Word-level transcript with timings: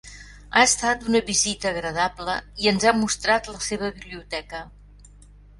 Ha 0.51 0.61
estat 0.67 1.03
una 1.09 1.21
visita 1.27 1.69
agradable 1.71 2.39
i 2.65 2.71
ens 2.73 2.87
ha 2.93 2.97
mostrat 3.03 3.53
la 3.53 3.63
seva 3.69 3.93
biblioteca. 3.99 4.65